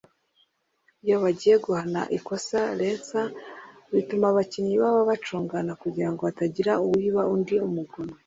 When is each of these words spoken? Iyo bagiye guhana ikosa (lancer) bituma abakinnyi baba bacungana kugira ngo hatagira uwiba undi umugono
Iyo 1.03 1.15
bagiye 1.23 1.55
guhana 1.65 2.01
ikosa 2.17 2.59
(lancer) 2.79 3.29
bituma 3.93 4.25
abakinnyi 4.31 4.75
baba 4.81 5.01
bacungana 5.09 5.71
kugira 5.81 6.09
ngo 6.11 6.21
hatagira 6.27 6.73
uwiba 6.85 7.21
undi 7.35 7.55
umugono 7.67 8.13